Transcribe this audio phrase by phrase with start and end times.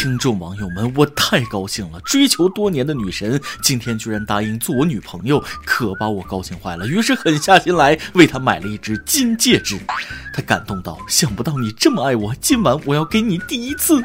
[0.00, 2.00] 听众网友们，我太高兴了！
[2.02, 6.86] 追求多年的女神今天居然答应做我女朋友，可把我高兴坏了。
[6.86, 9.76] 于是狠下心来为她买了一只金戒指。
[10.32, 14.00] 她感动道：“想不到你这么爱我，今晚我要给你第一次。”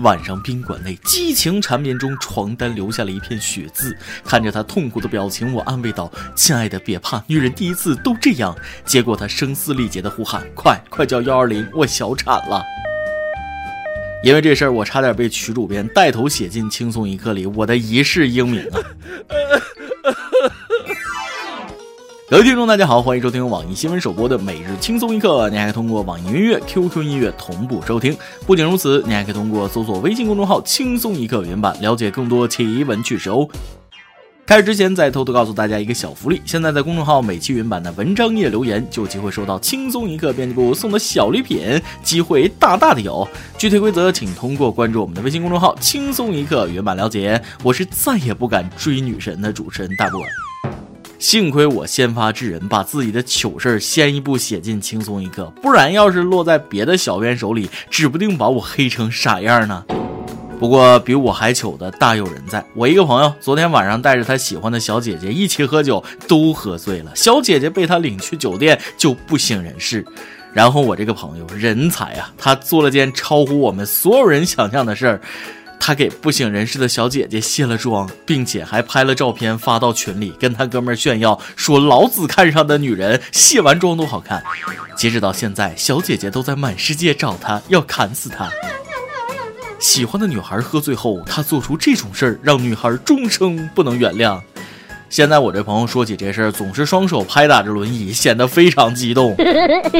[0.00, 3.94] 晚上宾馆内激情缠绵中，床单留下了一片血渍。
[4.24, 8.56] 看着他痛苦的表情，我安慰道：“亲爱的，别怕，女人第一次都这样。”
[8.86, 12.64] 结果他声嘶力竭的呼喊：“快快叫幺二零，我小产了！”
[14.24, 18.78] 因为这事儿，我差点被曲主编带头写进《轻松一刻》里，我的一世英名啊！
[22.28, 25.48] 各位听众，大家好，欢迎收听网易新闻首播的每日轻松一刻。
[25.50, 28.16] 您还可以通过网易音乐、QQ 音乐同步收听。
[28.44, 33.48] 不仅如此，您还可以通过搜索微信公众号“轻松一刻”原版了解更多奇闻趣事哦。
[34.48, 43.28] 开始之前，再偷偷告诉大家一个小福利：现在在公众号每期原版的文章页留言，就有机会收到轻松一刻编辑部送的小礼品，机会大大的有。
[43.58, 47.38] 具体规则请通过关注我们的微信公众号“轻松一刻”原版了解。
[47.62, 50.18] 我是再也不敢追女神的主持人大波。
[51.18, 59.84] 幸亏我先发制人，把自己的糗事儿先一步写进轻松一刻，不然要是落在别的小编手里，指不定把我黑成啥样呢。
[60.58, 70.04] 不过比我还糗的大有人在，我一个朋友昨天晚上带着他喜欢的小姐姐一起喝酒，都喝醉了，小姐姐被他领去酒店就不省人事。
[70.52, 75.20] 然后我这个朋友人才啊，他做了件超乎我们所有人想象的事儿。
[75.80, 84.42] 他给不省人事的小姐姐卸了妆，并且还拍了照片发到群里，跟他哥们炫耀说：“老子看上的女人卸完妆都好看。”
[84.98, 88.50] 截止到现在，小姐姐都在满世界找他，要砍死他。
[89.78, 94.40] 喜欢的女孩喝醉后，他做出这种事儿，让女孩终生不能原谅。
[95.08, 99.34] 现在我这朋友说起这事儿，总是双手拍打着轮椅，显得非常激动。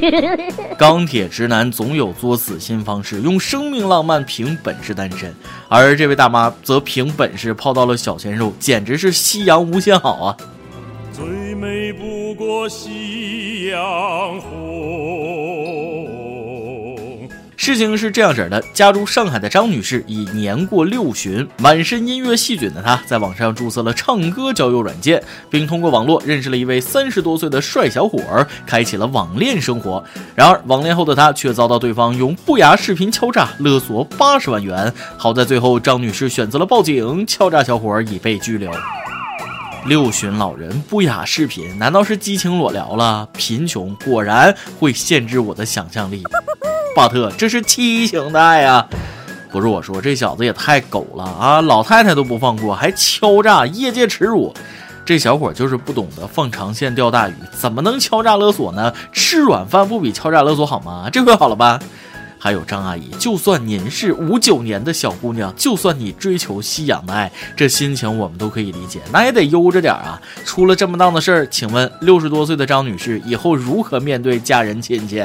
[0.77, 5.33] 钢铁直男总有作死新方式，用生命浪漫凭本事单身，
[5.69, 10.37] 而这位大妈则凭本事泡到了小鲜肉，简直是夕阳无限好啊！
[11.12, 11.25] 最
[11.55, 13.78] 美不过夕阳
[14.41, 15.28] 红。
[17.60, 25.20] 事情是这样式的：家住上海的张女士已年过六旬，满身音乐细菌的她，在网上注册了唱歌交友软件，
[25.50, 30.02] 并通过网络认识了一位三十多岁的帅小伙儿，开启了网恋生活。
[30.36, 34.90] 然而，网恋后的她却遭到对方用不雅视频敲诈勒索八十万元。
[35.19, 38.70] 好在最后，张女士选择了报警，敲诈小伙儿已被拘留。
[39.84, 43.28] 六旬老人不雅视频，难道是激情裸聊了？
[43.36, 46.22] 贫穷果然会限制我的想象力。
[46.98, 48.84] 巴特，这是畸形的爱呀！
[49.53, 51.60] 不是我说，这小子也太狗了啊！
[51.60, 54.53] 老太太都不放过，还敲诈，业界耻辱。
[55.04, 58.92] 这小伙就是不懂得放长线钓大鱼，怎么能敲诈勒索呢？
[59.12, 61.08] 吃软饭不比敲诈勒索好吗？
[61.08, 61.78] 这回好了吧？
[62.37, 70.20] 还有张阿姨，就算您是五九年的小姑娘，就算你追求夕阳的爱，这心情我们都可以理解，那也得悠着点啊！
[70.44, 75.22] 出了这么档的事儿，请问六十多岁的张女士以后如何面对家人亲戚？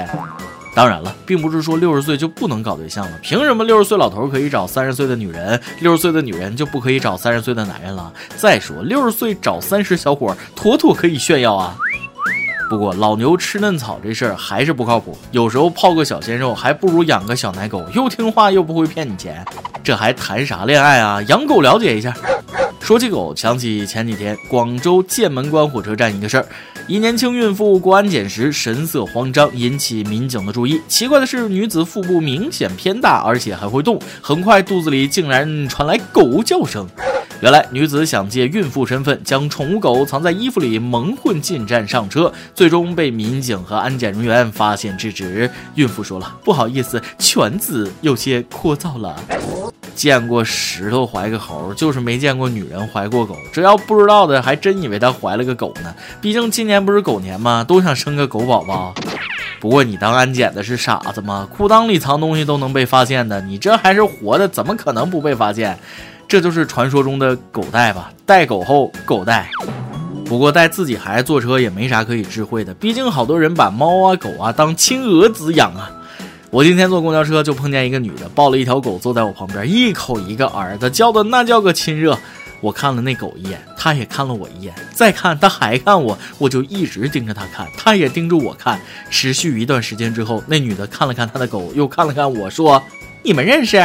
[0.75, 3.11] 当然了，并不是说六十岁就不能搞对象了。
[3.21, 8.11] 凭什么六十岁老头可以找三十岁的女人，六十岁的女人就不可以找三十岁的男人了？
[8.37, 11.77] 再说，六十岁找三十小伙，妥妥可以炫耀啊！
[12.69, 19.45] 不过老牛吃嫩草这事儿还是不靠谱，有时候泡个小鲜肉还不如养个小奶狗，又听话又不会骗你钱，
[19.83, 21.21] 这还谈啥恋爱啊？
[21.23, 22.11] 养狗了解一下。
[22.83, 26.45] 说起狗，想起前几天广州剑门关火车站一个事儿。
[26.85, 30.81] 一年轻孕妇过安检时神色慌张，引起民警的注意。
[30.89, 33.97] 奇怪的是，女子腹部明显偏大，而且还会动。
[34.21, 36.85] 很快，肚子里竟然传来狗叫声。
[37.39, 45.49] 原来，女子想借孕妇身份将宠物狗藏在衣服里，蒙混进站上车，最终被民警和安检人员发现制止。
[45.75, 49.15] 孕妇说了：“不好意思，犬子有些聒噪了。”
[49.95, 53.35] 见过石头怀个猴，就是没见过女人怀过狗。
[53.51, 55.93] 这要不知道的，还真以为她怀了个狗呢。
[56.21, 57.63] 毕竟今年不是狗年吗？
[57.67, 58.93] 都想生个狗宝宝。
[59.59, 61.47] 不过你当安检的是傻子吗？
[61.55, 65.77] 裤裆里藏东西都能被发现的，你这还是活的，怎么可能不被发现？
[66.27, 68.11] 这就是传说中的狗带吧？
[68.25, 69.49] 带狗后狗带。
[70.25, 75.91] 不过带自己孩子坐车也没啥可以智慧的，毕竟好多人把猫啊狗啊当亲儿子养啊。
[76.53, 82.15] 我今天坐公交车就碰见一个女的抱了一条狗坐在我旁边，一口一个儿子，叫的那叫个亲热。
[82.61, 88.79] 我看了那狗一眼，她也看了我一眼，再看她还看我，我就一直盯着她看，她也盯着我看。
[89.09, 92.79] 持续一段时间之后，那女的看了看她的狗，又看了看我说
[93.25, 93.77] ：“你们认识？”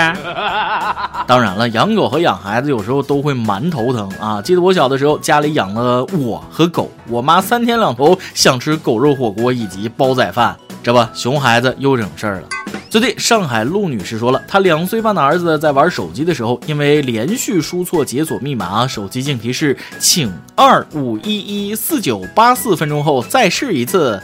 [1.26, 4.42] 当然了，养狗和养孩子有时候都会蛮头疼啊。
[4.42, 10.54] 记得我小的时候，家里养了我和狗，我妈三天两头想吃狗肉火锅以及煲仔饭。
[10.80, 12.48] 这不，熊孩子又整事儿了。
[12.90, 24.19] 最近，上海陆女士说了，她两岁半的儿子在玩手机的时候，因为连续输错解锁密码，手机竟提示“请二五一一四九八四分钟后再试一次”。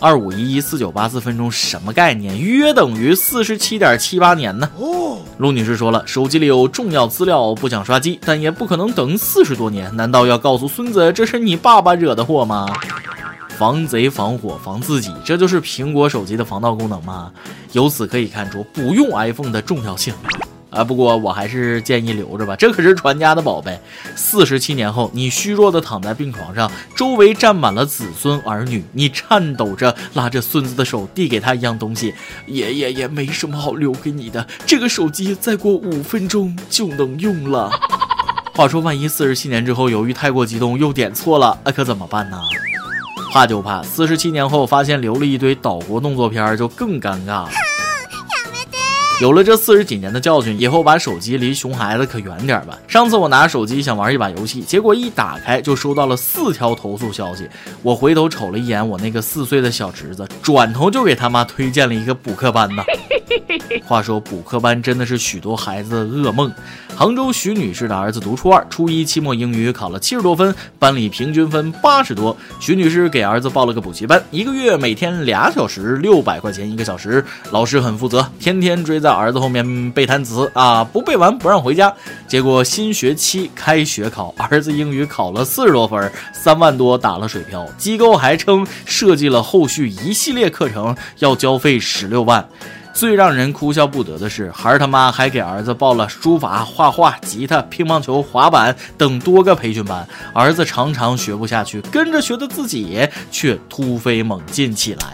[0.00, 2.40] 二五一一四九八四分钟什么概念？
[2.40, 4.70] 约等于四十七点七八年呢？
[4.78, 9.94] 哦，陆女士说了，手机里有重要资料，不想刷机，但也不可能等四十多年。
[9.94, 12.66] 难道要告诉孙子这是你爸爸惹的祸吗？
[13.60, 17.30] 防贼防火防自己，这就是苹果手机的防盗功能吗？
[17.72, 20.14] 由此可以看出不用 iPhone 的重要性
[20.70, 20.82] 啊！
[20.82, 23.78] 不过我还是建议留着吧，这可是传家的宝贝。
[24.16, 32.14] 四十七年后，你虚弱的躺在病床上，周围站满了子孙儿女，你颤抖着拉着孙子的手，递给他一样东西
[32.48, 37.70] ：“爷爷也没什么好留给你的，这个手机再过五分钟就能用了。
[38.56, 42.40] ”话说，万一四十七年之后，由于太过激动又点错了，那可怎么办呢？
[43.30, 47.50] 怕就怕四十七年后发现留了一堆岛国动作片，就更尴尬了。
[49.20, 52.76] 有了这四十几年的教训，以后把手机离熊孩子可远点吧。
[52.88, 57.48] 上次我拿手机想玩一把游戏，结果一打开就收到了四条投诉消息。
[57.82, 62.82] 我回头瞅了一眼我那个四岁的小侄子，转头就给他妈推荐了一个补课班呢。
[63.86, 66.52] 话说补课班真的是许多孩子的噩梦。
[66.96, 72.36] 杭州徐女士的儿子读初二，初一期末英语考了七十多分，班里平均分八十多。
[72.60, 77.24] 徐女士给儿子报了个补习班，一个月每天俩小时，六百块钱一个小时。
[77.50, 81.92] 老师很负责，天天追在儿子后面背单词啊，不背完不让回家。
[82.26, 87.66] 结果新学期开学考，儿子英语考了四十多分，三万多打了水漂。
[87.78, 92.46] 机构还称设计了后续一系列课程，要交费十六万。
[92.92, 100.06] 最让人哭笑不得的是，孩儿他妈还给儿子报了书法、画画、吉他、乒乓球、滑板等多个培训班。
[100.34, 105.04] 儿子常常学不下去，跟着学的自己却突飞猛进起来。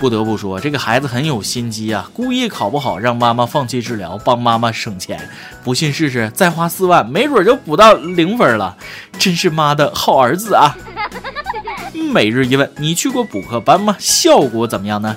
[0.00, 5.28] 不得不说，这个孩子很有心机啊，故意考不好，让妈妈放弃治疗，帮妈妈省钱。
[5.62, 8.76] 不信试试，再花四万，没准就补到零分了。
[9.18, 10.76] 真是妈的好儿子啊！
[12.12, 13.94] 每日一问，你去过补课班吗？
[14.00, 15.16] 效果怎么样呢？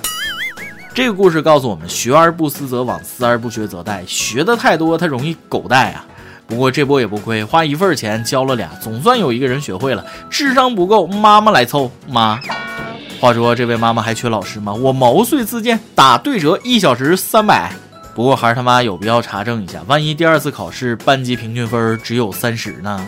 [0.96, 4.00] 这个故事告诉我们：学而不思则罔，思而不学则殆。
[4.06, 6.02] 学的太多，它容易狗带啊。
[6.46, 10.02] 不过这波也不亏，花一份钱教了俩，总算有一个人学会了。
[10.30, 11.90] 智商不够，妈妈来凑。
[12.08, 12.40] 妈，
[13.20, 14.72] 话说这位妈妈还缺老师吗？
[14.72, 17.70] 我毛遂自荐，打对折，一小时三百。
[18.14, 23.06] 不过孩儿他妈有必要查证一下，万一第二次考试班级平均分只有三十呢？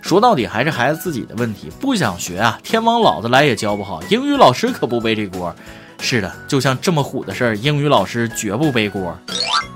[0.00, 5.54] 说到底还是孩子自己的问题，不想学啊，天王老子来也教不好，英语老师可不背这锅。
[6.00, 9.16] 是的，就像这么虎的事儿，英语老师绝不背锅。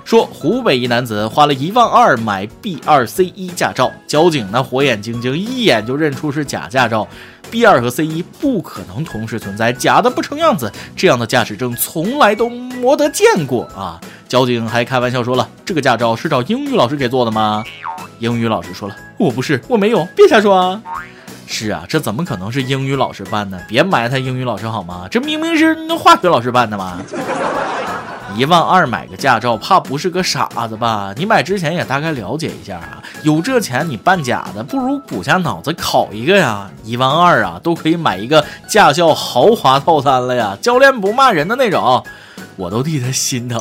[0.05, 7.07] 说湖北一男子花了一万二买 B 二 C 一驾照，交警那火眼金睛，一眼就认出是假驾照。
[7.51, 14.01] B 二和 C 一不可能同时存在，假的不成样子，这样的驾驶证从来都没得见过啊！
[14.29, 17.63] 交警还开玩笑说了，这个驾照是找英语老师给做的吗？
[18.21, 20.83] 英语老师说了，我不是，我没有，别瞎说啊。
[21.53, 23.63] 是啊，这怎么可能是英语老师办的？
[23.69, 25.07] 别埋汰英语老师好吗？
[25.11, 26.97] 这明明是那化学老师办的嘛！
[28.35, 31.13] 一万二买个驾照，怕不是个傻子吧？
[31.15, 33.03] 你买之前也大概了解一下啊。
[33.23, 36.71] 有这钱你办假的，不如鼓下脑子考一个呀！
[36.85, 42.03] 一万二啊，都可以买一个驾校豪华套餐了呀，教练不骂人的那种，
[42.57, 43.61] 我都替他心疼。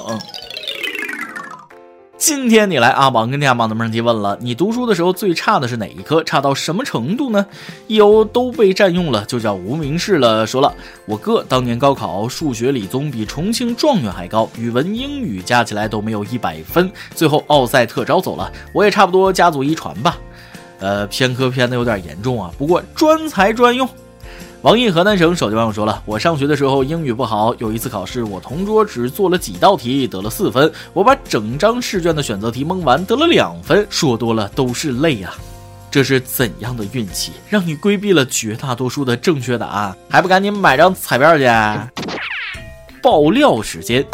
[2.21, 6.23] 今天你来阿榜跟天下榜的问题问了，你读书的时候最差的是哪一科？
[6.23, 7.43] 差到什么程度呢？
[7.87, 10.45] 有都被占用了，就叫无名氏了。
[10.45, 10.71] 说了，
[11.07, 18.51] 我哥当年高考数学理综比重庆状元还高，语文英语加起来都没有一百分，最后奥赛特招走了。
[18.71, 20.15] 我也差不多家族遗传吧，
[20.77, 23.89] 呃，偏科偏的有点严重啊，不过专才专用。
[24.61, 33.87] 网易河南省手机网友说了：“我上学的时候英语不好，有一次考试，我同桌只做了几道题，得了四分，我把整张试卷的选择题蒙完，得了两分。
[33.89, 35.33] 说多了都是泪啊！
[35.89, 41.49] 这是怎样的运气，让你规避了绝大多数的正确答案，还不赶紧买张彩票去？”
[43.01, 44.05] 爆料时间。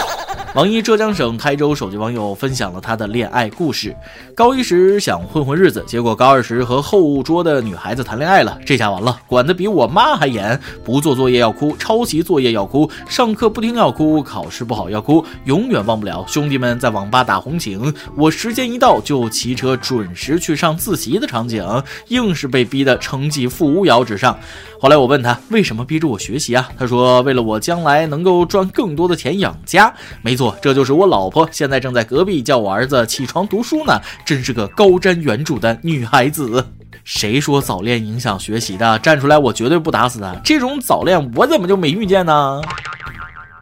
[0.57, 3.95] 网易浙江省台州手机网友分享了他的恋爱故事：
[4.33, 21.63] 高一时想混混日子，结果高二时和后桌的女孩子谈恋爱了，这下完了，管得比我妈还严，不做作业要哭，抄袭作业要哭，上课不听要哭，考试不好要哭，永远忘不了兄弟们在网吧打红警，我时间一到就骑车准时去上自习的场景，
[22.07, 24.35] 硬是被逼得成绩负无遥之上。
[24.79, 26.67] 后来我问他为什么逼着我学习啊？
[26.79, 29.93] 他说为了我将来能够赚更多的钱养家。
[30.23, 30.46] 没错。
[30.61, 36.67] 这就是我老婆，现在正在隔壁叫我儿子起床读书呢，真是个高瞻远瞩的女孩子。
[37.03, 38.99] 谁说早恋影响学习的？
[38.99, 40.35] 站出来，我绝对不打死他。
[40.43, 42.61] 这种早恋我怎么就没遇见呢？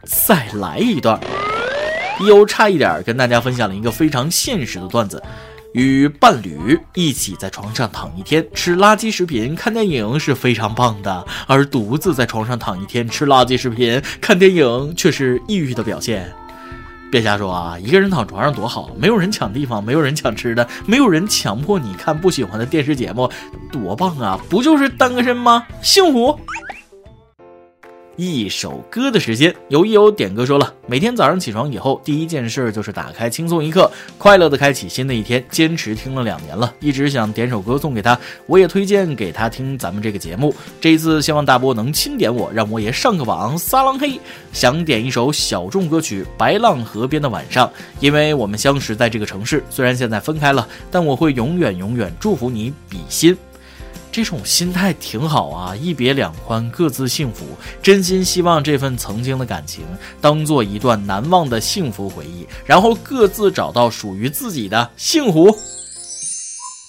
[0.05, 1.19] 再来一段。
[2.19, 5.21] 一欧差一点跟大家分享了一个非常现实的段子：
[5.73, 16.33] 与伴侣一起在床上躺一天，吃垃圾食品、看电影是非常棒的；而独自在床上躺一天，吃垃圾食品、看电影却是抑郁的表现。
[17.15, 17.79] 别瞎说啊！
[17.79, 23.31] 一个人躺床上多好，没有人抢地方，没有人抢吃的，没有人强迫你看不喜欢的电视节目，
[23.71, 24.37] 多棒啊！
[24.49, 25.65] 不就是单个身吗？
[25.81, 26.37] 幸福。
[28.17, 35.43] 一首歌的时间，有一友点歌说了，每天早上起床以后，第一件事就是打开轻松一刻，快乐的开启新的一天。
[35.49, 40.55] 坚持听了两年了，一直想点首歌送给他，我也推荐给他听咱们这个节目。
[40.79, 43.57] 这一次希望大波能钦点我，让我也上个榜。
[43.57, 44.17] 撒浪嘿，
[44.53, 47.67] 想点一首小众歌曲《白浪河边的晚上》，
[47.99, 53.35] 因为我们相识在这个城市，虽然现在分开了，但我会永远永远祝福你比心。
[54.15, 57.45] 这种心态挺好啊，一别两宽，各自幸福。
[57.83, 59.83] 真心希望这份曾经的感情
[60.21, 65.53] 当做一段难忘的幸福回忆，然后各自找到属于自己的幸福。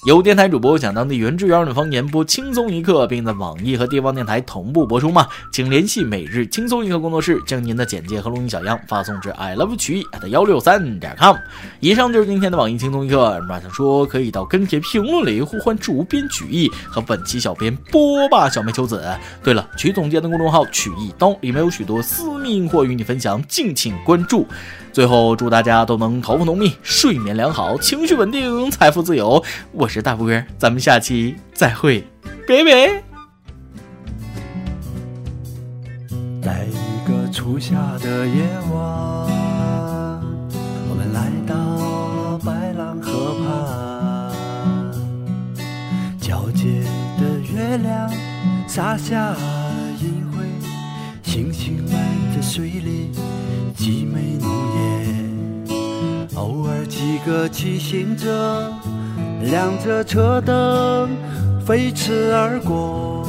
[0.05, 5.27] 有电台主播讲当地原汁原味的方言播轻松一刻，并在网易和地方电台同步播出吗？
[5.51, 11.35] 请联系每日轻松一刻工作室，将您的简介和录音小样发送至 i love 曲艺 at 幺六三点 com。
[11.81, 13.41] 以上就是今天的网易轻松一刻。
[13.49, 19.03] 马上说可以到跟帖评论里呼唤主编曲艺和本期小编波霸小妹秋子。
[19.43, 24.47] 对了，曲总监的公众号曲艺刀里面有许多私密货与你分享，敬请关注。
[24.97, 29.45] 最后，祝大家都能头发浓密、睡眠良好、情绪稳定、财富自由。
[29.71, 32.03] 我是大波哥，咱们下期再会，
[32.49, 33.03] 拜拜。
[36.43, 38.81] 在一个初夏的夜晚，
[40.89, 41.55] 我们来到
[42.39, 43.53] 白浪河畔，
[46.19, 46.83] 皎洁
[47.21, 48.11] 的月亮
[48.67, 49.37] 洒下
[50.01, 50.47] 银辉，
[51.23, 51.93] 星星们
[52.35, 53.11] 在水里。
[53.77, 54.51] 凄美浓
[55.69, 55.69] 烟，
[56.35, 58.73] 偶尔几个骑行者
[59.43, 61.11] 亮着车灯
[61.65, 63.29] 飞驰而过，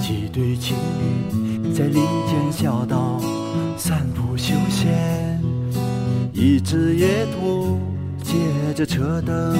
[0.00, 0.74] 几对情
[1.62, 3.20] 侣在林间小道
[3.76, 5.38] 散步休闲，
[6.32, 7.78] 一只野兔
[8.22, 8.32] 借
[8.74, 9.58] 着车灯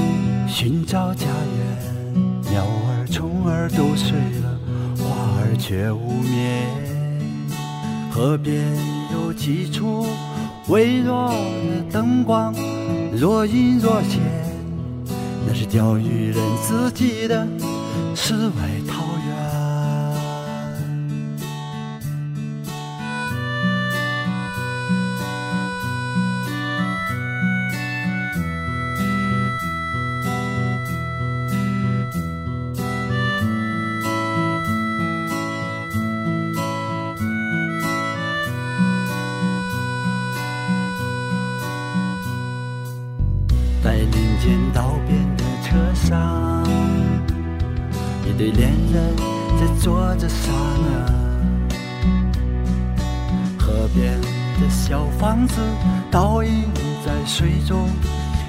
[0.48, 4.58] 寻找家园，鸟儿虫儿都睡了，
[4.96, 6.66] 花儿却无眠，
[8.10, 9.01] 河边。
[9.32, 10.04] 有几处
[10.68, 12.54] 微弱的灯光，
[13.16, 14.20] 若隐若现，
[15.46, 17.48] 那是钓鱼人自己的
[18.14, 18.52] 世外
[18.86, 19.01] 桃
[48.24, 49.16] 一对恋人
[49.58, 51.12] 在做着啥呢？
[53.58, 54.20] 河边
[54.60, 55.60] 的小房子
[56.10, 56.64] 倒映
[57.04, 57.88] 在水中，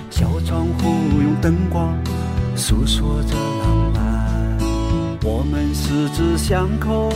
[0.09, 1.97] 小窗户用灯光
[2.55, 4.03] 诉说着浪漫。
[5.23, 7.11] 我们十指相扣，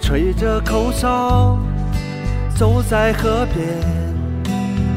[0.00, 1.58] 吹着口哨，
[2.56, 3.66] 走在河边，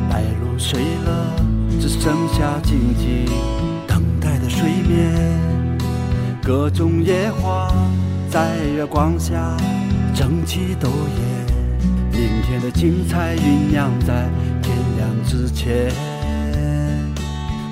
[0.09, 1.35] 白鹭睡了。
[1.79, 3.25] 只剩下静静
[3.85, 5.54] 等待的睡眠，
[6.45, 7.73] 各种野花
[8.29, 9.57] 在月光下
[10.13, 11.47] 争奇斗艳，
[12.11, 14.29] 明天的精彩酝酿在
[14.61, 15.89] 天亮之前。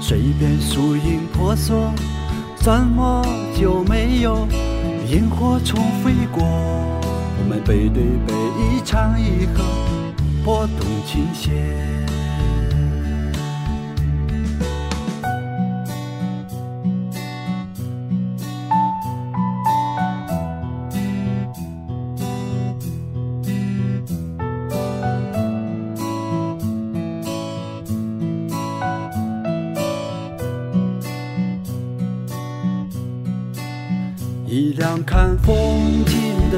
[0.02, 1.94] 水边树影婆娑，
[2.56, 3.24] 怎么
[3.56, 4.48] 就没有
[5.08, 6.44] 萤火虫飞过？
[6.44, 9.64] 我们背对背一唱一和，
[10.44, 11.93] 拨动琴弦。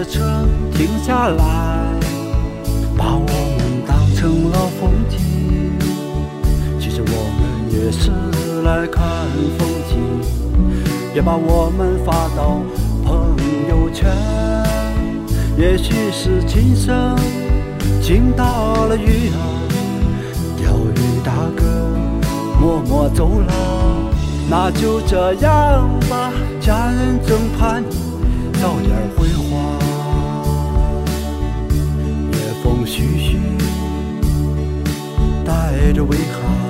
[0.10, 1.44] 车停下来，
[2.98, 3.20] 把我
[3.58, 5.20] 们当成了风景。
[6.80, 7.08] 其实我
[7.38, 8.12] 们也是
[8.64, 9.04] 来看
[9.58, 9.94] 风景，
[11.14, 12.62] 也把我们发到
[13.04, 13.36] 朋
[13.70, 14.12] 友圈。
[15.58, 17.16] 也许是今生
[18.02, 19.38] 惊到了鱼儿，
[20.58, 21.64] 钓鱼大哥
[22.60, 23.54] 默默走了。
[24.48, 27.96] 那就这样吧，家人正盼你
[28.62, 29.85] 早点回话。
[32.98, 33.38] 徐徐
[35.44, 36.65] 带着微寒